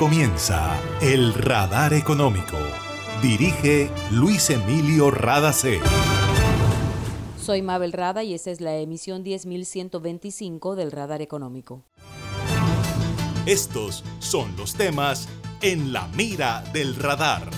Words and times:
comienza 0.00 0.80
El 1.02 1.34
Radar 1.34 1.92
Económico. 1.92 2.56
Dirige 3.20 3.90
Luis 4.10 4.48
Emilio 4.48 5.10
Radacé. 5.10 5.78
Soy 7.38 7.60
Mabel 7.60 7.92
Rada 7.92 8.22
y 8.22 8.32
esta 8.32 8.50
es 8.50 8.62
la 8.62 8.74
emisión 8.78 9.22
10125 9.22 10.74
del 10.74 10.90
Radar 10.90 11.20
Económico. 11.20 11.82
Estos 13.44 14.02
son 14.20 14.56
los 14.56 14.74
temas 14.74 15.28
en 15.60 15.92
la 15.92 16.08
mira 16.16 16.64
del 16.72 16.96
radar. 16.96 17.50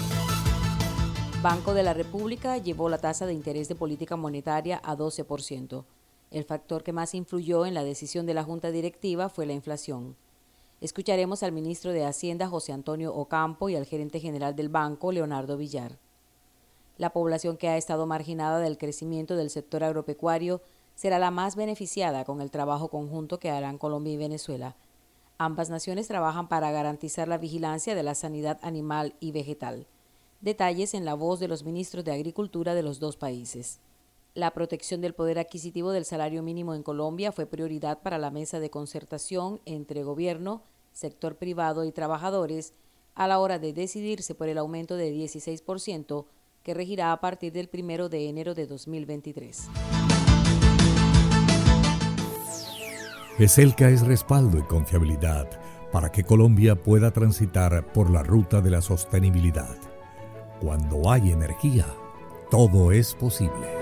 Banco 1.45 1.74
de 1.74 1.84
la 1.84 1.95
República 1.95 2.59
llevó 2.59 2.88
la 2.88 2.98
tasa 2.98 3.24
de 3.24 3.34
interés 3.34 3.68
de 3.68 3.77
política 3.77 4.16
monetaria 4.16 4.80
a 4.82 4.96
12%. 4.96 5.84
El 6.32 6.43
factor 6.43 6.82
que 6.82 6.93
más 6.93 7.14
influyó 7.14 7.66
en 7.66 7.74
la 7.74 7.84
decisión 7.84 8.27
de 8.27 8.34
la 8.34 8.43
Junta 8.43 8.72
Directiva 8.72 9.29
fue 9.29 9.46
la 9.46 9.52
inflación. 9.52 10.16
Escucharemos 10.82 11.45
al 11.45 11.52
ministro 11.52 11.92
de 11.92 12.04
Hacienda 12.04 12.48
José 12.48 12.72
Antonio 12.72 13.14
Ocampo 13.14 13.68
y 13.68 13.77
al 13.77 13.86
gerente 13.86 14.18
general 14.18 14.56
del 14.56 14.68
banco 14.68 15.12
Leonardo 15.12 15.56
Villar. 15.56 15.96
La 16.98 17.10
población 17.12 17.56
que 17.56 17.68
ha 17.68 17.77
estado 17.77 18.04
marginada 18.04 18.59
del 18.59 18.78
crecimiento 18.78 19.37
del 19.37 19.48
sector 19.48 19.84
agropecuario 19.84 20.60
será 20.96 21.20
la 21.20 21.30
más 21.30 21.54
beneficiada 21.54 22.24
con 22.24 22.40
el 22.40 22.50
trabajo 22.50 22.88
conjunto 22.88 23.38
que 23.38 23.48
harán 23.48 23.78
Colombia 23.78 24.14
y 24.14 24.16
Venezuela. 24.16 24.74
Ambas 25.38 25.70
naciones 25.70 26.09
trabajan 26.09 26.48
para 26.48 26.73
garantizar 26.73 27.28
la 27.28 27.38
vigilancia 27.38 27.95
de 27.95 28.02
la 28.02 28.16
sanidad 28.16 28.59
animal 28.62 29.14
y 29.20 29.30
vegetal. 29.30 29.87
Detalles 30.40 30.95
en 30.95 31.04
la 31.04 31.14
voz 31.14 31.38
de 31.38 31.46
los 31.46 31.62
ministros 31.62 32.04
de 32.04 32.10
Agricultura 32.10 32.74
de 32.74 32.82
los 32.82 32.98
dos 32.98 33.16
países. 33.16 33.78
La 34.34 34.51
protección 34.51 35.01
del 35.01 35.14
poder 35.14 35.38
adquisitivo 35.38 35.92
del 35.92 36.06
salario 36.06 36.42
mínimo 36.42 36.74
en 36.74 36.82
Colombia 36.82 37.30
fue 37.30 37.46
prioridad 37.46 38.01
para 38.02 38.18
la 38.18 38.32
mesa 38.32 38.59
de 38.59 38.70
concertación 38.70 39.60
entre 39.64 40.02
gobierno, 40.02 40.62
sector 40.92 41.37
privado 41.37 41.84
y 41.84 41.92
trabajadores 41.92 42.74
a 43.14 43.27
la 43.27 43.38
hora 43.38 43.59
de 43.59 43.73
decidirse 43.73 44.35
por 44.35 44.48
el 44.48 44.59
aumento 44.59 44.96
de 44.96 45.12
16% 45.12 46.26
que 46.62 46.74
regirá 46.74 47.12
a 47.12 47.21
partir 47.21 47.52
del 47.52 47.68
1 47.73 48.09
de 48.09 48.29
enero 48.29 48.54
de 48.54 48.66
2023. 48.66 49.68
ESELCA 53.38 53.88
es 53.88 54.07
respaldo 54.07 54.59
y 54.59 54.63
confiabilidad 54.63 55.48
para 55.90 56.10
que 56.10 56.24
Colombia 56.24 56.74
pueda 56.74 57.10
transitar 57.10 57.93
por 57.93 58.10
la 58.10 58.23
ruta 58.23 58.60
de 58.60 58.70
la 58.70 58.80
sostenibilidad. 58.80 59.76
Cuando 60.60 61.10
hay 61.10 61.32
energía, 61.32 61.87
todo 62.51 62.93
es 62.93 63.15
posible. 63.15 63.82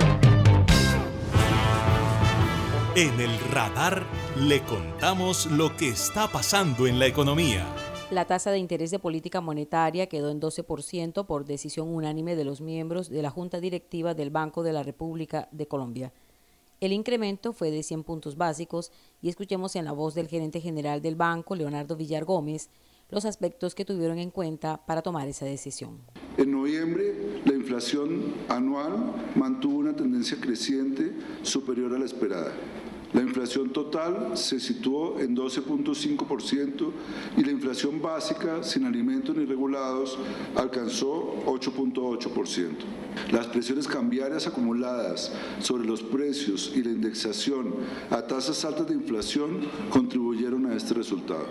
En 2.93 3.21
el 3.21 3.39
radar 3.53 4.05
le 4.37 4.63
contamos 4.63 5.49
lo 5.49 5.77
que 5.77 5.87
está 5.87 6.27
pasando 6.27 6.87
en 6.87 6.99
la 6.99 7.07
economía. 7.07 7.65
La 8.11 8.25
tasa 8.25 8.51
de 8.51 8.57
interés 8.57 8.91
de 8.91 8.99
política 8.99 9.39
monetaria 9.39 10.07
quedó 10.07 10.29
en 10.29 10.41
12% 10.41 11.25
por 11.25 11.45
decisión 11.45 11.87
unánime 11.87 12.35
de 12.35 12.43
los 12.43 12.59
miembros 12.59 13.09
de 13.09 13.21
la 13.21 13.29
Junta 13.29 13.61
Directiva 13.61 14.13
del 14.13 14.29
Banco 14.29 14.61
de 14.61 14.73
la 14.73 14.83
República 14.83 15.47
de 15.53 15.67
Colombia. 15.67 16.11
El 16.81 16.91
incremento 16.91 17.53
fue 17.53 17.71
de 17.71 17.81
100 17.81 18.03
puntos 18.03 18.35
básicos 18.35 18.91
y 19.21 19.29
escuchemos 19.29 19.77
en 19.77 19.85
la 19.85 19.93
voz 19.93 20.13
del 20.13 20.27
gerente 20.27 20.59
general 20.59 21.01
del 21.01 21.15
banco, 21.15 21.55
Leonardo 21.55 21.95
Villar 21.95 22.25
Gómez, 22.25 22.69
los 23.09 23.23
aspectos 23.23 23.73
que 23.73 23.85
tuvieron 23.85 24.17
en 24.17 24.31
cuenta 24.31 24.85
para 24.85 25.01
tomar 25.01 25.29
esa 25.29 25.45
decisión. 25.45 25.99
En 26.37 26.51
noviembre, 26.51 27.41
la 27.45 27.53
inflación 27.53 28.33
anual 28.49 29.31
mantuvo 29.35 29.79
una 29.79 29.95
tendencia 29.95 30.37
creciente 30.41 31.13
superior 31.41 31.93
a 31.93 31.99
la 31.99 32.05
esperada. 32.05 32.51
La 33.13 33.21
inflación 33.21 33.71
total 33.71 34.37
se 34.37 34.59
situó 34.59 35.19
en 35.19 35.35
12.5% 35.35 36.91
y 37.35 37.43
la 37.43 37.51
inflación 37.51 38.01
básica 38.01 38.63
sin 38.63 38.85
alimentos 38.85 39.35
ni 39.35 39.43
regulados 39.43 40.17
alcanzó 40.55 41.43
8.8%. 41.45 42.69
Las 43.31 43.47
presiones 43.47 43.87
cambiarias 43.87 44.47
acumuladas 44.47 45.33
sobre 45.59 45.85
los 45.85 46.01
precios 46.01 46.71
y 46.73 46.83
la 46.83 46.91
indexación 46.91 47.73
a 48.09 48.21
tasas 48.21 48.63
altas 48.63 48.87
de 48.87 48.93
inflación 48.93 49.59
contribuyeron 49.89 50.67
a 50.67 50.75
este 50.75 50.93
resultado. 50.93 51.47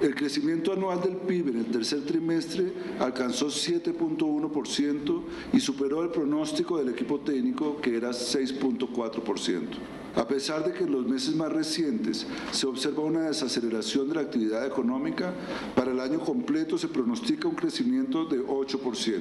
El 0.00 0.14
crecimiento 0.14 0.72
anual 0.72 1.00
del 1.00 1.16
PIB 1.16 1.48
en 1.48 1.58
el 1.58 1.66
tercer 1.66 2.02
trimestre 2.02 2.72
alcanzó 3.00 3.46
7.1% 3.46 5.22
y 5.52 5.60
superó 5.60 6.02
el 6.02 6.10
pronóstico 6.10 6.78
del 6.78 6.88
equipo 6.88 7.20
técnico 7.20 7.80
que 7.80 7.96
era 7.96 8.10
6.4%. 8.10 10.01
A 10.14 10.28
pesar 10.28 10.64
de 10.64 10.72
que 10.72 10.84
en 10.84 10.92
los 10.92 11.06
meses 11.06 11.34
más 11.34 11.50
recientes 11.50 12.26
se 12.50 12.66
observa 12.66 13.02
una 13.02 13.22
desaceleración 13.22 14.08
de 14.08 14.14
la 14.16 14.20
actividad 14.20 14.66
económica, 14.66 15.32
para 15.74 15.92
el 15.92 16.00
año 16.00 16.20
completo 16.20 16.76
se 16.76 16.88
pronostica 16.88 17.48
un 17.48 17.54
crecimiento 17.54 18.26
de 18.26 18.44
8%. 18.44 19.20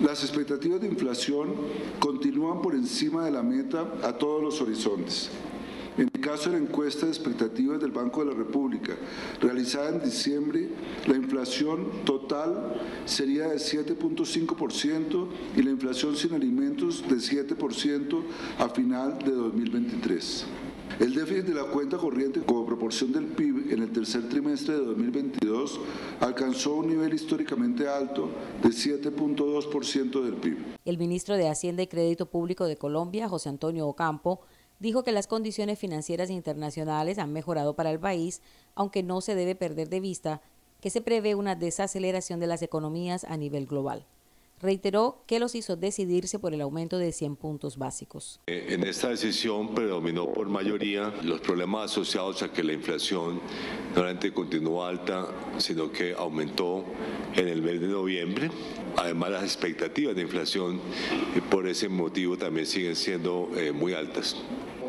Las 0.00 0.24
expectativas 0.24 0.80
de 0.80 0.88
inflación 0.88 1.54
continúan 2.00 2.60
por 2.62 2.74
encima 2.74 3.24
de 3.24 3.30
la 3.30 3.42
meta 3.42 3.86
a 4.02 4.12
todos 4.14 4.42
los 4.42 4.60
horizontes. 4.60 5.30
En 5.98 6.10
el 6.12 6.20
caso 6.22 6.50
de 6.50 6.58
la 6.58 6.64
encuesta 6.64 7.04
de 7.04 7.12
expectativas 7.12 7.78
del 7.78 7.90
Banco 7.90 8.24
de 8.24 8.30
la 8.30 8.36
República, 8.36 8.94
realizada 9.42 9.90
en 9.90 10.02
diciembre, 10.02 10.70
la 11.06 11.16
inflación 11.16 11.86
total 12.04 12.80
sería 13.04 13.48
de 13.48 13.56
7.5% 13.56 15.28
y 15.54 15.62
la 15.62 15.70
inflación 15.70 16.16
sin 16.16 16.32
alimentos 16.32 17.02
de 17.06 17.16
7% 17.16 18.22
a 18.58 18.68
final 18.70 19.18
de 19.18 19.32
2023. 19.32 20.46
El 20.98 21.14
déficit 21.14 21.44
de 21.44 21.54
la 21.54 21.64
cuenta 21.64 21.96
corriente 21.96 22.40
como 22.40 22.64
proporción 22.64 23.12
del 23.12 23.24
PIB 23.26 23.72
en 23.72 23.82
el 23.82 23.92
tercer 23.92 24.28
trimestre 24.28 24.74
de 24.74 24.84
2022 24.84 25.80
alcanzó 26.20 26.76
un 26.76 26.88
nivel 26.88 27.12
históricamente 27.14 27.88
alto 27.88 28.30
de 28.62 28.68
7.2% 28.68 30.22
del 30.22 30.34
PIB. 30.34 30.58
El 30.84 30.98
ministro 30.98 31.36
de 31.36 31.48
Hacienda 31.48 31.82
y 31.82 31.86
Crédito 31.86 32.26
Público 32.26 32.66
de 32.66 32.76
Colombia, 32.76 33.28
José 33.28 33.48
Antonio 33.48 33.86
Ocampo, 33.88 34.42
dijo 34.82 35.04
que 35.04 35.12
las 35.12 35.28
condiciones 35.28 35.78
financieras 35.78 36.28
internacionales 36.28 37.18
han 37.18 37.32
mejorado 37.32 37.74
para 37.74 37.92
el 37.92 38.00
país, 38.00 38.42
aunque 38.74 39.04
no 39.04 39.20
se 39.20 39.36
debe 39.36 39.54
perder 39.54 39.88
de 39.88 40.00
vista 40.00 40.42
que 40.80 40.90
se 40.90 41.00
prevé 41.00 41.36
una 41.36 41.54
desaceleración 41.54 42.40
de 42.40 42.48
las 42.48 42.62
economías 42.62 43.22
a 43.22 43.36
nivel 43.36 43.66
global. 43.66 44.04
Reiteró 44.60 45.22
que 45.26 45.38
los 45.38 45.54
hizo 45.54 45.76
decidirse 45.76 46.40
por 46.40 46.52
el 46.52 46.60
aumento 46.60 46.98
de 46.98 47.12
100 47.12 47.36
puntos 47.36 47.78
básicos. 47.78 48.40
Eh, 48.48 48.66
en 48.70 48.84
esta 48.84 49.08
decisión 49.08 49.72
predominó 49.72 50.32
por 50.32 50.48
mayoría 50.48 51.12
los 51.22 51.40
problemas 51.40 51.92
asociados 51.92 52.42
a 52.42 52.52
que 52.52 52.64
la 52.64 52.72
inflación 52.72 53.36
no 53.36 53.94
solamente 53.94 54.32
continuó 54.32 54.84
alta, 54.84 55.28
sino 55.58 55.92
que 55.92 56.12
aumentó 56.12 56.84
en 57.36 57.46
el 57.46 57.62
mes 57.62 57.80
de 57.80 57.88
noviembre. 57.88 58.50
Además, 58.96 59.30
las 59.30 59.44
expectativas 59.44 60.16
de 60.16 60.22
inflación 60.22 60.80
eh, 61.36 61.40
por 61.48 61.68
ese 61.68 61.88
motivo 61.88 62.36
también 62.36 62.66
siguen 62.66 62.96
siendo 62.96 63.48
eh, 63.56 63.70
muy 63.70 63.94
altas. 63.94 64.36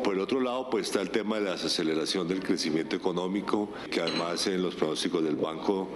Por 0.04 0.12
el 0.12 0.20
otro 0.20 0.38
lado, 0.38 0.68
pues 0.68 0.88
está 0.88 1.00
el 1.00 1.08
tema 1.08 1.36
de 1.36 1.46
la 1.46 1.52
desaceleración 1.52 2.28
del 2.28 2.42
crecimiento 2.42 2.94
económico, 2.94 3.70
que 3.90 4.02
además 4.02 4.46
en 4.48 4.60
los 4.60 4.74
pronósticos 4.74 5.24
del 5.24 5.36
banco 5.36 5.88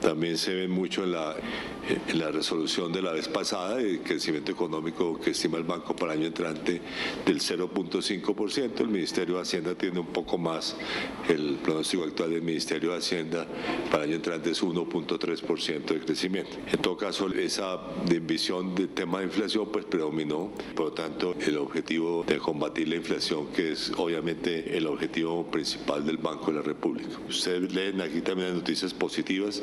también 0.00 0.38
se 0.38 0.54
ve 0.54 0.68
mucho 0.68 1.02
en 1.02 1.10
la, 1.10 1.34
en 2.06 2.18
la 2.20 2.30
resolución 2.30 2.92
de 2.92 3.02
la 3.02 3.10
vez 3.10 3.26
pasada, 3.26 3.80
el 3.80 4.02
crecimiento 4.02 4.52
económico 4.52 5.18
que 5.18 5.30
estima 5.30 5.58
el 5.58 5.64
banco 5.64 5.96
para 5.96 6.12
el 6.12 6.20
año 6.20 6.28
entrante 6.28 6.80
del 7.24 7.40
0.5%. 7.40 8.80
El 8.80 8.88
Ministerio 8.88 9.34
de 9.34 9.40
Hacienda 9.40 9.74
tiene 9.74 9.98
un 9.98 10.06
poco 10.06 10.38
más, 10.38 10.76
el 11.28 11.56
pronóstico 11.56 12.04
actual 12.04 12.30
del 12.30 12.42
Ministerio 12.42 12.92
de 12.92 12.98
Hacienda 12.98 13.48
para 13.90 14.04
el 14.04 14.10
año 14.10 14.16
entrante 14.18 14.50
es 14.50 14.62
1.3% 14.62 15.84
de 15.86 16.00
crecimiento. 16.00 16.56
En 16.70 16.78
todo 16.78 16.96
caso, 16.96 17.26
esa 17.34 17.80
visión 18.22 18.76
del 18.76 18.90
tema 18.90 19.18
de 19.18 19.24
inflación 19.24 19.68
pues 19.72 19.84
predominó, 19.86 20.52
por 20.76 20.86
lo 20.86 20.92
tanto, 20.92 21.34
el 21.44 21.58
objetivo 21.58 22.24
de 22.28 22.38
combatir 22.38 22.86
la 22.86 22.94
inflación 22.94 23.48
que 23.56 23.72
es 23.72 23.90
obviamente 23.96 24.76
el 24.76 24.86
objetivo 24.86 25.46
principal 25.46 26.04
del 26.04 26.18
Banco 26.18 26.48
de 26.48 26.58
la 26.58 26.62
República. 26.62 27.08
Ustedes 27.26 27.72
leen 27.72 28.02
aquí 28.02 28.20
también 28.20 28.48
las 28.48 28.58
noticias 28.58 28.92
positivas. 28.92 29.62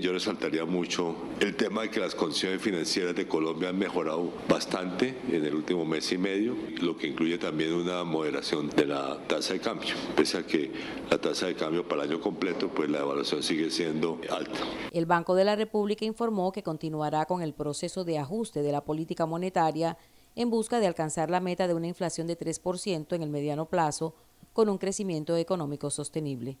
Yo 0.00 0.14
resaltaría 0.14 0.64
mucho 0.64 1.14
el 1.38 1.54
tema 1.54 1.82
de 1.82 1.90
que 1.90 2.00
las 2.00 2.14
condiciones 2.14 2.62
financieras 2.62 3.14
de 3.14 3.28
Colombia 3.28 3.68
han 3.68 3.78
mejorado 3.78 4.32
bastante 4.48 5.14
en 5.30 5.44
el 5.44 5.54
último 5.54 5.84
mes 5.84 6.10
y 6.10 6.16
medio, 6.16 6.56
lo 6.80 6.96
que 6.96 7.08
incluye 7.08 7.36
también 7.36 7.74
una 7.74 8.02
moderación 8.02 8.70
de 8.70 8.86
la 8.86 9.18
tasa 9.26 9.52
de 9.52 9.60
cambio. 9.60 9.94
Pese 10.16 10.38
a 10.38 10.46
que 10.46 10.72
la 11.10 11.18
tasa 11.18 11.48
de 11.48 11.54
cambio 11.54 11.86
para 11.86 12.04
el 12.04 12.12
año 12.12 12.22
completo, 12.22 12.68
pues 12.68 12.88
la 12.88 13.00
evaluación 13.00 13.42
sigue 13.42 13.70
siendo 13.70 14.18
alta. 14.30 14.58
El 14.90 15.04
Banco 15.04 15.34
de 15.34 15.44
la 15.44 15.54
República 15.54 16.06
informó 16.06 16.50
que 16.50 16.62
continuará 16.62 17.26
con 17.26 17.42
el 17.42 17.52
proceso 17.52 18.04
de 18.04 18.18
ajuste 18.18 18.62
de 18.62 18.72
la 18.72 18.86
política 18.86 19.26
monetaria 19.26 19.98
en 20.38 20.50
busca 20.50 20.78
de 20.78 20.86
alcanzar 20.86 21.30
la 21.30 21.40
meta 21.40 21.66
de 21.66 21.74
una 21.74 21.88
inflación 21.88 22.28
de 22.28 22.38
3% 22.38 23.12
en 23.12 23.22
el 23.24 23.28
mediano 23.28 23.66
plazo 23.66 24.14
con 24.52 24.68
un 24.68 24.78
crecimiento 24.78 25.36
económico 25.36 25.90
sostenible. 25.90 26.58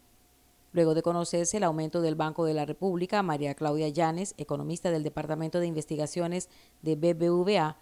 Luego 0.72 0.94
de 0.94 1.02
conocerse 1.02 1.58
el 1.58 1.62
aumento 1.62 2.00
del 2.00 2.16
Banco 2.16 2.44
de 2.44 2.54
la 2.54 2.66
República, 2.66 3.22
María 3.22 3.54
Claudia 3.54 3.88
Llanes, 3.88 4.34
economista 4.36 4.90
del 4.90 5.04
Departamento 5.04 5.60
de 5.60 5.68
Investigaciones 5.68 6.48
de 6.82 6.96
BBVA, 6.96 7.76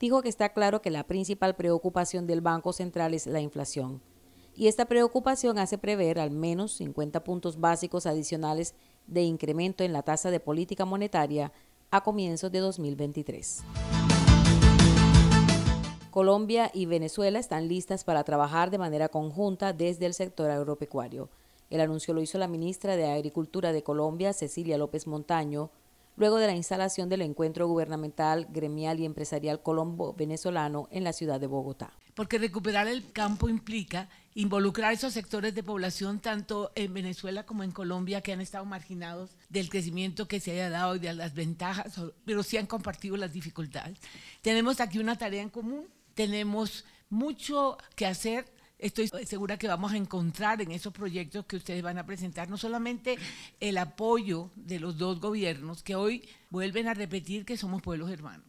dijo 0.00 0.22
que 0.22 0.30
está 0.30 0.54
claro 0.54 0.80
que 0.80 0.90
la 0.90 1.06
principal 1.06 1.54
preocupación 1.54 2.26
del 2.26 2.40
Banco 2.40 2.72
Central 2.72 3.12
es 3.12 3.26
la 3.26 3.42
inflación. 3.42 4.00
Y 4.56 4.68
esta 4.68 4.86
preocupación 4.86 5.58
hace 5.58 5.76
prever 5.76 6.18
al 6.18 6.30
menos 6.30 6.72
50 6.72 7.24
puntos 7.24 7.60
básicos 7.60 8.06
adicionales 8.06 8.74
de 9.06 9.20
incremento 9.20 9.84
en 9.84 9.92
la 9.92 10.02
tasa 10.02 10.30
de 10.30 10.40
política 10.40 10.86
monetaria 10.86 11.52
a 11.90 12.02
comienzos 12.02 12.50
de 12.50 12.60
2023. 12.60 13.64
Colombia 16.12 16.70
y 16.74 16.84
Venezuela 16.84 17.38
están 17.38 17.68
listas 17.68 18.04
para 18.04 18.22
trabajar 18.22 18.70
de 18.70 18.76
manera 18.76 19.08
conjunta 19.08 19.72
desde 19.72 20.04
el 20.04 20.12
sector 20.12 20.50
agropecuario. 20.50 21.30
El 21.70 21.80
anuncio 21.80 22.12
lo 22.12 22.20
hizo 22.20 22.36
la 22.36 22.48
ministra 22.48 22.96
de 22.96 23.10
Agricultura 23.10 23.72
de 23.72 23.82
Colombia, 23.82 24.34
Cecilia 24.34 24.76
López 24.76 25.06
Montaño, 25.06 25.70
luego 26.16 26.36
de 26.36 26.48
la 26.48 26.54
instalación 26.54 27.08
del 27.08 27.22
encuentro 27.22 27.66
gubernamental, 27.66 28.46
gremial 28.50 29.00
y 29.00 29.06
empresarial 29.06 29.62
colombo-venezolano 29.62 30.86
en 30.90 31.02
la 31.02 31.14
ciudad 31.14 31.40
de 31.40 31.46
Bogotá. 31.46 31.94
Porque 32.12 32.36
recuperar 32.36 32.88
el 32.88 33.10
campo 33.12 33.48
implica 33.48 34.10
involucrar 34.34 34.92
esos 34.92 35.14
sectores 35.14 35.54
de 35.54 35.62
población 35.62 36.20
tanto 36.20 36.72
en 36.74 36.92
Venezuela 36.92 37.46
como 37.46 37.62
en 37.62 37.70
Colombia 37.70 38.20
que 38.20 38.34
han 38.34 38.42
estado 38.42 38.66
marginados 38.66 39.30
del 39.48 39.70
crecimiento 39.70 40.28
que 40.28 40.40
se 40.40 40.50
haya 40.50 40.68
dado 40.68 40.96
y 40.96 40.98
de 40.98 41.14
las 41.14 41.32
ventajas, 41.32 41.98
pero 42.26 42.42
sí 42.42 42.58
han 42.58 42.66
compartido 42.66 43.16
las 43.16 43.32
dificultades. 43.32 43.98
Tenemos 44.42 44.78
aquí 44.82 44.98
una 44.98 45.16
tarea 45.16 45.40
en 45.40 45.48
común, 45.48 45.86
tenemos 46.14 46.84
mucho 47.10 47.78
que 47.96 48.06
hacer 48.06 48.46
estoy 48.78 49.08
segura 49.26 49.58
que 49.58 49.68
vamos 49.68 49.92
a 49.92 49.96
encontrar 49.96 50.60
en 50.60 50.72
esos 50.72 50.92
proyectos 50.92 51.46
que 51.46 51.56
ustedes 51.56 51.82
van 51.82 51.98
a 51.98 52.06
presentar 52.06 52.50
no 52.50 52.58
solamente 52.58 53.16
el 53.60 53.78
apoyo 53.78 54.50
de 54.56 54.80
los 54.80 54.98
dos 54.98 55.20
gobiernos 55.20 55.82
que 55.84 55.94
hoy 55.94 56.28
vuelven 56.50 56.88
a 56.88 56.94
repetir 56.94 57.44
que 57.44 57.56
somos 57.56 57.80
pueblos 57.80 58.10
hermanos 58.10 58.44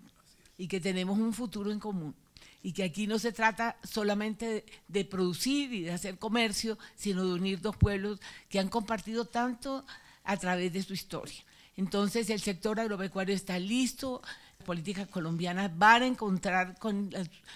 y 0.58 0.68
que 0.68 0.80
tenemos 0.80 1.20
un 1.20 1.34
futuro 1.34 1.72
en 1.72 1.80
común 1.80 2.16
y 2.64 2.72
que 2.72 2.84
aquí 2.84 3.06
no 3.06 3.20
se 3.20 3.34
trata 3.34 3.78
solamente 3.84 4.66
de, 4.88 5.06
producir 5.06 5.74
y 5.74 5.82
de 5.82 5.92
hacer 5.92 6.18
comercio, 6.18 6.80
sino 6.96 7.26
de 7.26 7.34
unir 7.34 7.60
dos 7.60 7.76
pueblos 7.76 8.22
que 8.50 8.58
han 8.58 8.70
compartido 8.70 9.26
tanto 9.26 9.86
a 10.24 10.38
través 10.38 10.72
de 10.72 10.82
su 10.82 10.94
historia. 10.94 11.44
Entonces 11.76 12.30
el 12.30 12.40
sector 12.40 12.80
agropecuario 12.80 13.36
está 13.36 13.58
listo 13.60 14.22
políticas 14.64 15.08
colombianas 15.08 15.78
van 15.78 16.02
a 16.02 16.08
encontrar 16.08 16.78
con 16.80 17.12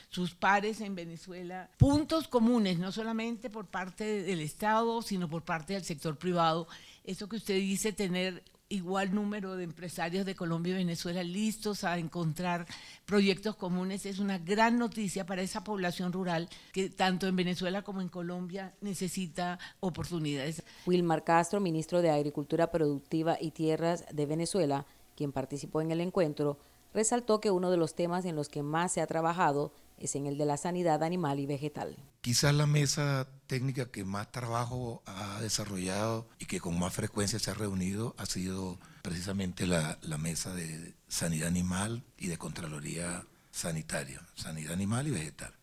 sus 0.09 0.35
pares 0.35 0.81
en 0.81 0.93
Venezuela 0.93 1.69
puntos 1.77 2.27
comunes, 2.27 2.77
no 2.77 2.91
solamente 2.91 3.49
por 3.49 3.65
parte 3.65 4.23
del 4.23 4.41
Estado, 4.41 5.01
sino 5.01 5.27
por 5.27 5.43
parte 5.43 5.73
del 5.73 5.83
sector 5.83 6.17
privado. 6.17 6.67
Eso 7.03 7.27
que 7.27 7.37
usted 7.37 7.55
dice, 7.55 7.93
tener 7.93 8.43
igual 8.69 9.13
número 9.13 9.55
de 9.55 9.63
empresarios 9.63 10.25
de 10.25 10.35
Colombia 10.35 10.73
y 10.73 10.77
Venezuela 10.77 11.23
listos 11.23 11.83
a 11.83 11.97
encontrar 11.97 12.65
proyectos 13.05 13.55
comunes 13.55 14.05
es 14.05 14.19
una 14.19 14.37
gran 14.37 14.77
noticia 14.77 15.25
para 15.25 15.41
esa 15.41 15.63
población 15.63 16.11
rural 16.11 16.49
que 16.73 16.89
tanto 16.89 17.27
en 17.27 17.35
Venezuela 17.35 17.81
como 17.81 18.01
en 18.01 18.09
Colombia 18.09 18.73
necesita 18.81 19.57
oportunidades. 19.79 20.63
Wilmar 20.85 21.23
Castro, 21.23 21.59
ministro 21.59 22.01
de 22.01 22.09
Agricultura 22.09 22.69
Productiva 22.71 23.37
y 23.39 23.51
Tierras 23.51 24.05
de 24.11 24.25
Venezuela, 24.25 24.85
quien 25.15 25.31
participó 25.31 25.81
en 25.81 25.91
el 25.91 26.01
encuentro, 26.01 26.57
resaltó 26.93 27.39
que 27.39 27.51
uno 27.51 27.71
de 27.71 27.77
los 27.77 27.95
temas 27.95 28.25
en 28.25 28.35
los 28.35 28.49
que 28.49 28.63
más 28.63 28.91
se 28.91 29.01
ha 29.01 29.07
trabajado 29.07 29.71
es 29.97 30.15
en 30.15 30.27
el 30.27 30.38
de 30.38 30.45
la 30.45 30.57
sanidad 30.57 31.03
animal 31.03 31.39
y 31.39 31.45
vegetal. 31.45 31.95
Quizás 32.21 32.53
la 32.53 32.67
mesa 32.67 33.27
técnica 33.47 33.89
que 33.91 34.03
más 34.03 34.31
trabajo 34.31 35.01
ha 35.05 35.39
desarrollado 35.41 36.27
y 36.39 36.45
que 36.45 36.59
con 36.59 36.77
más 36.77 36.94
frecuencia 36.94 37.39
se 37.39 37.51
ha 37.51 37.53
reunido 37.53 38.15
ha 38.17 38.25
sido 38.25 38.77
precisamente 39.01 39.65
la, 39.65 39.97
mesa 40.17 40.53
de 40.53 40.94
sanidad 41.07 41.47
animal 41.47 42.03
y 42.17 42.27
de 42.27 42.38
Contraloría 42.38 43.23
Sanitaria, 43.51 44.21
sanidad 44.35 44.73
animal 44.73 45.07
y 45.07 45.11
vegetal, 45.11 45.53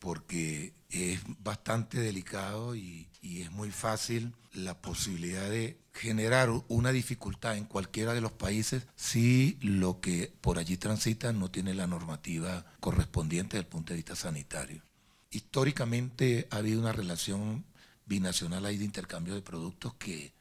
porque 0.00 0.74
es 0.88 1.20
bastante 1.38 2.00
delicado 2.00 2.74
y, 2.74 3.06
es 3.22 3.52
muy 3.52 3.70
fácil 3.70 4.34
la 4.54 4.80
posibilidad 4.80 5.48
de 5.48 5.78
generar 5.92 6.50
una 6.68 6.90
dificultad 6.90 7.56
en 7.56 7.66
cualquiera 7.66 8.14
de 8.14 8.22
los 8.22 8.32
países 8.32 8.86
si 8.96 9.58
lo 9.60 10.00
que 10.00 10.32
por 10.40 10.58
allí 10.58 10.78
transita 10.78 11.32
no 11.32 11.50
tiene 11.50 11.74
la 11.74 11.86
normativa 11.86 12.64
correspondiente 12.80 13.56
desde 13.56 13.66
el 13.66 13.70
punto 13.70 13.92
de 13.92 13.98
vista 13.98 14.16
sanitario. 14.16 14.82
Históricamente 15.30 16.48
ha 16.50 16.56
habido 16.56 16.80
una 16.80 16.92
relación 16.92 17.64
binacional 18.06 18.64
ahí 18.64 18.78
de 18.78 18.86
intercambio 18.86 19.34
de 19.34 19.42
productos 19.42 19.94
que 19.94 20.32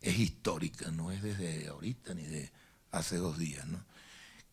es 0.00 0.18
histórica, 0.18 0.90
no 0.92 1.10
es 1.10 1.22
desde 1.22 1.66
ahorita 1.66 2.14
ni 2.14 2.22
de 2.22 2.50
hace 2.92 3.16
dos 3.16 3.36
días. 3.36 3.66
¿no? 3.66 3.84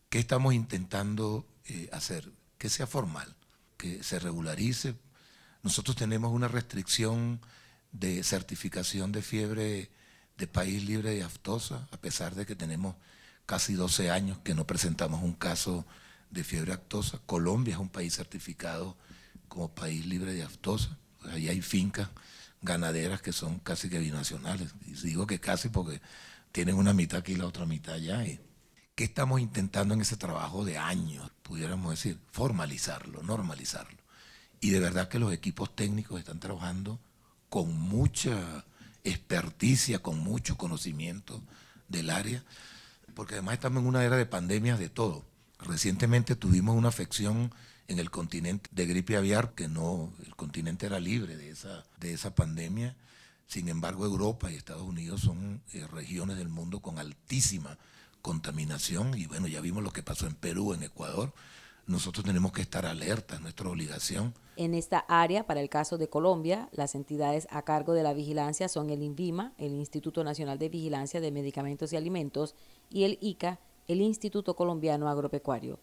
¿Qué 0.08 0.18
estamos 0.18 0.54
intentando 0.54 1.46
eh, 1.66 1.88
hacer? 1.92 2.30
Que 2.58 2.68
sea 2.68 2.86
formal, 2.86 3.36
que 3.76 4.02
se 4.02 4.18
regularice. 4.18 4.94
Nosotros 5.62 5.96
tenemos 5.96 6.32
una 6.32 6.48
restricción 6.48 7.40
de 7.92 8.22
certificación 8.22 9.12
de 9.12 9.22
fiebre 9.22 9.90
de 10.36 10.46
país 10.46 10.84
libre 10.84 11.10
de 11.10 11.22
aftosa, 11.22 11.88
a 11.90 11.96
pesar 11.96 12.34
de 12.34 12.44
que 12.44 12.54
tenemos 12.54 12.94
casi 13.46 13.74
12 13.74 14.10
años 14.10 14.38
que 14.44 14.54
no 14.54 14.66
presentamos 14.66 15.22
un 15.22 15.32
caso 15.32 15.86
de 16.30 16.44
fiebre 16.44 16.72
aftosa. 16.72 17.20
Colombia 17.26 17.74
es 17.74 17.80
un 17.80 17.88
país 17.88 18.14
certificado 18.14 18.96
como 19.48 19.74
país 19.74 20.04
libre 20.04 20.34
de 20.34 20.42
aftosa. 20.42 20.98
Ahí 21.30 21.48
hay 21.48 21.62
fincas 21.62 22.08
ganaderas 22.62 23.22
que 23.22 23.32
son 23.32 23.58
casi 23.60 23.88
que 23.88 23.98
binacionales. 23.98 24.74
Y 24.84 24.92
digo 24.92 25.26
que 25.26 25.40
casi 25.40 25.68
porque 25.68 26.00
tienen 26.52 26.76
una 26.76 26.92
mitad 26.92 27.20
aquí 27.20 27.32
y 27.32 27.36
la 27.36 27.46
otra 27.46 27.66
mitad 27.66 27.94
allá. 27.94 28.24
¿Qué 28.96 29.04
estamos 29.04 29.42
intentando 29.42 29.92
en 29.92 30.00
ese 30.00 30.16
trabajo 30.16 30.64
de 30.64 30.78
años? 30.78 31.30
Pudiéramos 31.42 31.90
decir, 31.90 32.18
formalizarlo, 32.32 33.22
normalizarlo. 33.22 33.98
Y 34.58 34.70
de 34.70 34.80
verdad 34.80 35.08
que 35.08 35.18
los 35.18 35.34
equipos 35.34 35.76
técnicos 35.76 36.18
están 36.18 36.40
trabajando 36.40 36.98
con 37.50 37.78
mucha 37.78 38.64
experticia, 39.04 39.98
con 39.98 40.18
mucho 40.20 40.56
conocimiento 40.56 41.42
del 41.88 42.08
área, 42.08 42.42
porque 43.14 43.34
además 43.34 43.52
estamos 43.56 43.82
en 43.82 43.88
una 43.88 44.02
era 44.02 44.16
de 44.16 44.24
pandemias 44.24 44.78
de 44.78 44.88
todo. 44.88 45.26
Recientemente 45.58 46.34
tuvimos 46.34 46.74
una 46.74 46.88
afección 46.88 47.52
en 47.88 47.98
el 47.98 48.10
continente 48.10 48.70
de 48.72 48.86
gripe 48.86 49.18
aviar, 49.18 49.52
que 49.52 49.68
no, 49.68 50.10
el 50.24 50.34
continente 50.36 50.86
era 50.86 51.00
libre 51.00 51.36
de 51.36 51.50
esa, 51.50 51.84
de 52.00 52.14
esa 52.14 52.34
pandemia. 52.34 52.96
Sin 53.46 53.68
embargo, 53.68 54.06
Europa 54.06 54.50
y 54.50 54.56
Estados 54.56 54.84
Unidos 54.84 55.20
son 55.20 55.60
eh, 55.74 55.86
regiones 55.86 56.38
del 56.38 56.48
mundo 56.48 56.80
con 56.80 56.98
altísima 56.98 57.76
contaminación 58.26 59.16
y 59.16 59.26
bueno, 59.26 59.46
ya 59.46 59.60
vimos 59.60 59.84
lo 59.84 59.92
que 59.92 60.02
pasó 60.02 60.26
en 60.26 60.34
Perú, 60.34 60.74
en 60.74 60.82
Ecuador. 60.82 61.32
Nosotros 61.86 62.26
tenemos 62.26 62.50
que 62.50 62.60
estar 62.60 62.84
alertas, 62.84 63.40
nuestra 63.40 63.70
obligación 63.70 64.34
en 64.56 64.72
esta 64.72 65.00
área, 65.06 65.46
para 65.46 65.60
el 65.60 65.68
caso 65.68 65.98
de 65.98 66.08
Colombia, 66.08 66.70
las 66.72 66.94
entidades 66.94 67.46
a 67.50 67.60
cargo 67.62 67.92
de 67.92 68.02
la 68.02 68.14
vigilancia 68.14 68.68
son 68.68 68.88
el 68.88 69.02
INVIMA, 69.02 69.52
el 69.58 69.74
Instituto 69.74 70.24
Nacional 70.24 70.58
de 70.58 70.70
Vigilancia 70.70 71.20
de 71.20 71.30
Medicamentos 71.30 71.92
y 71.92 71.96
Alimentos, 71.96 72.54
y 72.88 73.04
el 73.04 73.18
ICA, 73.20 73.60
el 73.86 74.00
Instituto 74.00 74.56
Colombiano 74.56 75.10
Agropecuario. 75.10 75.78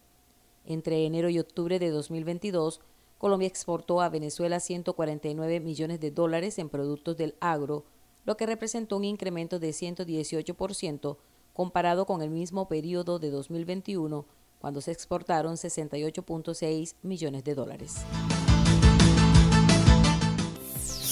Entre 0.66 1.06
enero 1.06 1.28
y 1.28 1.38
octubre 1.38 1.78
de 1.78 1.90
2022, 1.90 2.80
Colombia 3.16 3.46
exportó 3.46 4.00
a 4.00 4.08
Venezuela 4.08 4.58
149 4.58 5.60
millones 5.60 6.00
de 6.00 6.10
dólares 6.10 6.58
en 6.58 6.68
productos 6.68 7.16
del 7.16 7.36
agro, 7.38 7.84
lo 8.24 8.36
que 8.36 8.44
representó 8.44 8.96
un 8.96 9.04
incremento 9.04 9.60
de 9.60 9.70
118% 9.70 11.16
comparado 11.54 12.04
con 12.04 12.20
el 12.20 12.28
mismo 12.28 12.68
periodo 12.68 13.18
de 13.18 13.30
2021, 13.30 14.26
cuando 14.58 14.82
se 14.82 14.90
exportaron 14.90 15.54
68.6 15.54 16.96
millones 17.02 17.44
de 17.44 17.54
dólares. 17.54 18.04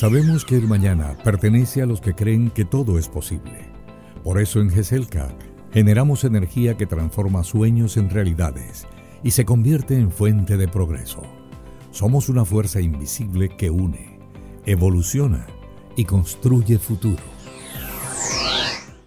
Sabemos 0.03 0.45
que 0.45 0.57
el 0.57 0.67
mañana 0.67 1.17
pertenece 1.23 1.81
a 1.81 1.87
los 1.87 2.01
que 2.01 2.15
creen 2.15 2.51
que 2.51 2.65
todo 2.65 2.99
es 2.99 3.09
posible. 3.09 3.71
Por 4.25 4.41
eso 4.41 4.61
en 4.61 4.69
GESELCA 4.69 5.29
generamos 5.73 6.25
energía 6.25 6.77
que 6.77 6.87
transforma 6.87 7.45
sueños 7.45 7.97
en 7.97 8.11
realidades 8.11 8.85
y 9.23 9.31
se 9.31 9.45
convierte 9.45 9.97
en 9.97 10.11
fuente 10.11 10.57
de 10.57 10.67
progreso. 10.67 11.23
Somos 11.93 12.29
una 12.29 12.45
fuerza 12.45 12.81
invisible 12.81 13.57
que 13.57 13.71
une, 13.71 14.19
evoluciona 14.67 15.47
y 15.95 16.05
construye 16.05 16.79
futuro. 16.79 17.42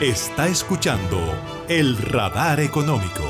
Está 0.00 0.48
escuchando 0.48 1.18
el 1.68 1.98
radar 1.98 2.58
económico. 2.60 3.20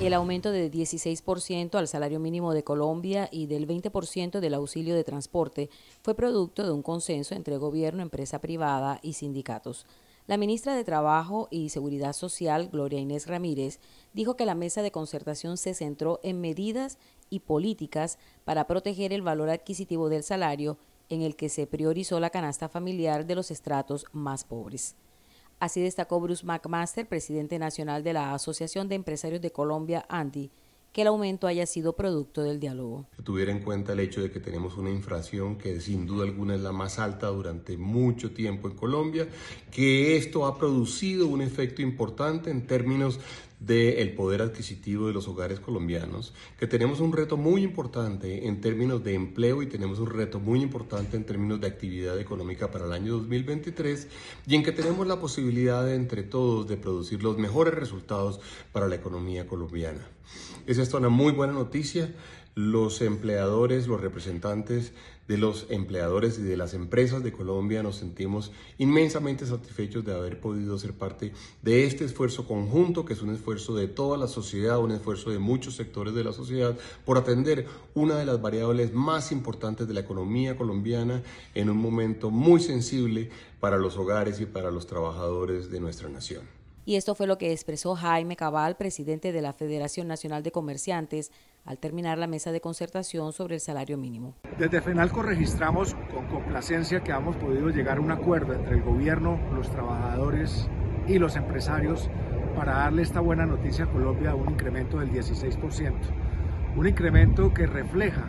El 0.00 0.14
aumento 0.14 0.50
de 0.50 0.68
16% 0.68 1.76
al 1.76 1.86
salario 1.86 2.18
mínimo 2.18 2.52
de 2.52 2.64
Colombia 2.64 3.28
y 3.30 3.46
del 3.46 3.68
20% 3.68 4.40
del 4.40 4.54
auxilio 4.54 4.96
de 4.96 5.04
transporte 5.04 5.70
fue 6.02 6.16
producto 6.16 6.64
de 6.64 6.72
un 6.72 6.82
consenso 6.82 7.36
entre 7.36 7.56
gobierno, 7.56 8.02
empresa 8.02 8.40
privada 8.40 8.98
y 9.00 9.12
sindicatos. 9.12 9.86
La 10.26 10.38
ministra 10.38 10.74
de 10.74 10.82
Trabajo 10.82 11.46
y 11.52 11.68
Seguridad 11.68 12.14
Social, 12.14 12.68
Gloria 12.72 12.98
Inés 12.98 13.28
Ramírez, 13.28 13.78
dijo 14.14 14.34
que 14.34 14.44
la 14.44 14.56
mesa 14.56 14.82
de 14.82 14.90
concertación 14.90 15.56
se 15.56 15.74
centró 15.74 16.18
en 16.24 16.40
medidas 16.40 16.98
y 17.30 17.38
políticas 17.38 18.18
para 18.44 18.66
proteger 18.66 19.12
el 19.12 19.22
valor 19.22 19.50
adquisitivo 19.50 20.08
del 20.08 20.24
salario 20.24 20.78
en 21.10 21.22
el 21.22 21.36
que 21.36 21.48
se 21.48 21.68
priorizó 21.68 22.18
la 22.18 22.30
canasta 22.30 22.68
familiar 22.68 23.24
de 23.24 23.36
los 23.36 23.52
estratos 23.52 24.06
más 24.10 24.42
pobres. 24.42 24.96
Así 25.62 25.80
destacó 25.80 26.18
Bruce 26.18 26.44
McMaster, 26.44 27.06
presidente 27.06 27.56
nacional 27.56 28.02
de 28.02 28.12
la 28.12 28.34
Asociación 28.34 28.88
de 28.88 28.96
Empresarios 28.96 29.40
de 29.40 29.52
Colombia, 29.52 30.04
ANDI, 30.08 30.50
que 30.92 31.02
el 31.02 31.06
aumento 31.06 31.46
haya 31.46 31.66
sido 31.66 31.92
producto 31.92 32.42
del 32.42 32.58
diálogo. 32.58 33.06
tuviera 33.22 33.52
en 33.52 33.60
cuenta 33.60 33.92
el 33.92 34.00
hecho 34.00 34.20
de 34.20 34.32
que 34.32 34.40
tenemos 34.40 34.76
una 34.76 34.90
inflación 34.90 35.58
que 35.58 35.80
sin 35.80 36.04
duda 36.04 36.24
alguna 36.24 36.56
es 36.56 36.62
la 36.62 36.72
más 36.72 36.98
alta 36.98 37.28
durante 37.28 37.76
mucho 37.76 38.32
tiempo 38.32 38.66
en 38.66 38.74
Colombia, 38.74 39.28
que 39.70 40.16
esto 40.16 40.46
ha 40.46 40.58
producido 40.58 41.28
un 41.28 41.42
efecto 41.42 41.80
importante 41.80 42.50
en 42.50 42.66
términos 42.66 43.20
del 43.66 44.14
poder 44.14 44.42
adquisitivo 44.42 45.06
de 45.06 45.12
los 45.12 45.28
hogares 45.28 45.60
colombianos, 45.60 46.34
que 46.58 46.66
tenemos 46.66 47.00
un 47.00 47.12
reto 47.12 47.36
muy 47.36 47.62
importante 47.62 48.46
en 48.46 48.60
términos 48.60 49.04
de 49.04 49.14
empleo 49.14 49.62
y 49.62 49.66
tenemos 49.66 49.98
un 49.98 50.10
reto 50.10 50.40
muy 50.40 50.62
importante 50.62 51.16
en 51.16 51.24
términos 51.24 51.60
de 51.60 51.68
actividad 51.68 52.18
económica 52.18 52.70
para 52.70 52.86
el 52.86 52.92
año 52.92 53.12
2023 53.18 54.08
y 54.46 54.56
en 54.56 54.62
que 54.62 54.72
tenemos 54.72 55.06
la 55.06 55.20
posibilidad 55.20 55.84
de, 55.84 55.94
entre 55.94 56.22
todos 56.22 56.66
de 56.66 56.76
producir 56.76 57.22
los 57.22 57.38
mejores 57.38 57.74
resultados 57.74 58.40
para 58.72 58.88
la 58.88 58.96
economía 58.96 59.46
colombiana. 59.46 60.06
Es 60.66 60.78
esta 60.78 60.96
una 60.96 61.08
muy 61.08 61.32
buena 61.32 61.52
noticia. 61.52 62.12
Los 62.54 63.00
empleadores, 63.00 63.86
los 63.86 64.02
representantes 64.02 64.92
de 65.26 65.38
los 65.38 65.66
empleadores 65.70 66.38
y 66.38 66.42
de 66.42 66.58
las 66.58 66.74
empresas 66.74 67.22
de 67.22 67.32
Colombia 67.32 67.82
nos 67.82 67.96
sentimos 67.96 68.52
inmensamente 68.76 69.46
satisfechos 69.46 70.04
de 70.04 70.14
haber 70.14 70.38
podido 70.38 70.78
ser 70.78 70.92
parte 70.92 71.32
de 71.62 71.86
este 71.86 72.04
esfuerzo 72.04 72.46
conjunto, 72.46 73.06
que 73.06 73.14
es 73.14 73.22
un 73.22 73.30
esfuerzo 73.30 73.74
de 73.74 73.88
toda 73.88 74.18
la 74.18 74.28
sociedad, 74.28 74.80
un 74.80 74.90
esfuerzo 74.90 75.30
de 75.30 75.38
muchos 75.38 75.76
sectores 75.76 76.14
de 76.14 76.24
la 76.24 76.34
sociedad, 76.34 76.76
por 77.06 77.16
atender 77.16 77.66
una 77.94 78.16
de 78.16 78.26
las 78.26 78.42
variables 78.42 78.92
más 78.92 79.32
importantes 79.32 79.88
de 79.88 79.94
la 79.94 80.00
economía 80.00 80.54
colombiana 80.54 81.22
en 81.54 81.70
un 81.70 81.78
momento 81.78 82.30
muy 82.30 82.60
sensible 82.60 83.30
para 83.60 83.78
los 83.78 83.96
hogares 83.96 84.40
y 84.40 84.44
para 84.44 84.70
los 84.70 84.86
trabajadores 84.86 85.70
de 85.70 85.80
nuestra 85.80 86.10
nación. 86.10 86.61
Y 86.84 86.96
esto 86.96 87.14
fue 87.14 87.28
lo 87.28 87.38
que 87.38 87.52
expresó 87.52 87.94
Jaime 87.94 88.34
Cabal, 88.34 88.76
presidente 88.76 89.30
de 89.30 89.40
la 89.40 89.52
Federación 89.52 90.08
Nacional 90.08 90.42
de 90.42 90.50
Comerciantes, 90.50 91.30
al 91.64 91.78
terminar 91.78 92.18
la 92.18 92.26
mesa 92.26 92.50
de 92.50 92.60
concertación 92.60 93.32
sobre 93.32 93.54
el 93.54 93.60
salario 93.60 93.96
mínimo. 93.96 94.34
Desde 94.58 94.80
FENALCO 94.80 95.22
registramos 95.22 95.94
con 96.12 96.26
complacencia 96.26 97.00
que 97.00 97.12
hemos 97.12 97.36
podido 97.36 97.68
llegar 97.68 97.98
a 97.98 98.00
un 98.00 98.10
acuerdo 98.10 98.52
entre 98.52 98.74
el 98.74 98.82
gobierno, 98.82 99.38
los 99.54 99.70
trabajadores 99.70 100.68
y 101.06 101.18
los 101.18 101.36
empresarios 101.36 102.10
para 102.56 102.74
darle 102.74 103.02
esta 103.02 103.20
buena 103.20 103.46
noticia 103.46 103.84
a 103.84 103.90
Colombia, 103.90 104.34
un 104.34 104.50
incremento 104.50 104.98
del 104.98 105.10
16%. 105.12 105.94
Un 106.76 106.88
incremento 106.88 107.54
que 107.54 107.66
refleja 107.66 108.28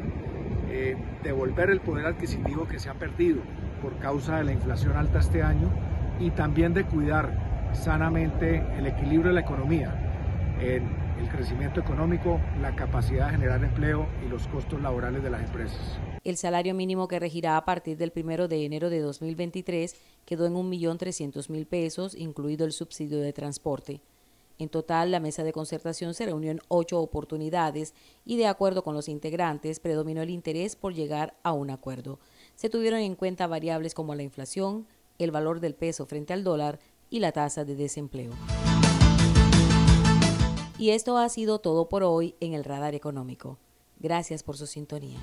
eh, 0.70 0.96
devolver 1.24 1.72
el 1.72 1.82
poder 1.82 2.06
adquisitivo 2.06 2.68
que 2.68 2.78
se 2.78 2.90
ha 2.90 2.94
perdido 2.94 3.42
por 3.82 3.98
causa 3.98 4.38
de 4.38 4.44
la 4.44 4.52
inflación 4.52 4.96
alta 4.96 5.20
este 5.20 5.42
año 5.42 5.72
y 6.20 6.30
también 6.32 6.74
de 6.74 6.86
cuidar 6.86 7.53
sanamente 7.74 8.64
el 8.78 8.88
equilibrio 8.88 9.30
de 9.30 9.34
la 9.34 9.42
economía 9.42 9.94
en 10.60 10.84
el 11.20 11.30
crecimiento 11.30 11.80
económico, 11.80 12.40
la 12.62 12.76
capacidad 12.76 13.28
de 13.28 13.34
generar 13.34 13.64
empleo 13.64 14.08
y 14.26 14.30
los 14.30 14.48
costos 14.48 14.82
laborales 14.82 15.24
de 15.24 15.30
las 15.30 15.42
empresas. 15.42 15.80
El 16.24 16.38
salario 16.38 16.74
mínimo 16.74 17.08
que 17.08 17.20
regirá 17.20 17.58
a 17.58 17.66
partir 17.66 17.98
del 17.98 18.12
1 18.16 18.48
de 18.48 18.66
enero 18.66 18.90
de 18.90 19.00
2023 19.00 19.96
quedó 20.26 20.46
en 20.46 20.54
1.300.000 20.54 21.66
pesos, 21.68 22.16
incluido 22.16 22.66
el 22.66 22.72
subsidio 22.72 23.20
de 23.20 23.34
transporte. 23.34 24.02
En 24.60 24.70
total, 24.70 25.12
la 25.12 25.20
mesa 25.20 25.44
de 25.44 25.52
concertación 25.52 26.14
se 26.14 26.26
reunió 26.26 26.52
en 26.52 26.62
ocho 26.68 27.00
oportunidades 27.00 27.94
y, 28.24 28.38
de 28.38 28.48
acuerdo 28.48 28.84
con 28.84 28.94
los 28.94 29.10
integrantes, 29.10 29.80
predominó 29.80 30.22
el 30.22 30.30
interés 30.30 30.76
por 30.76 30.94
llegar 30.94 31.36
a 31.44 31.54
un 31.54 31.72
acuerdo. 31.72 32.20
Se 32.56 32.70
tuvieron 32.70 33.00
en 33.00 33.16
cuenta 33.16 33.48
variables 33.48 33.96
como 33.96 34.14
la 34.14 34.24
inflación, 34.24 34.86
el 35.18 35.32
valor 35.32 35.60
del 35.60 35.74
peso 35.74 36.06
frente 36.06 36.34
al 36.34 36.44
dólar, 36.44 36.80
y 37.14 37.20
la 37.20 37.32
tasa 37.32 37.64
de 37.64 37.76
desempleo. 37.76 38.32
Y 40.80 40.90
esto 40.90 41.16
ha 41.20 41.30
sido 41.30 41.60
todo 41.60 41.88
por 41.88 42.02
hoy 42.02 42.34
en 42.40 42.56
el 42.56 42.64
Radar 42.64 42.96
Económico. 42.96 43.60
Gracias 44.00 44.42
por 44.42 44.58
su 44.58 44.66
sintonía. 44.66 45.20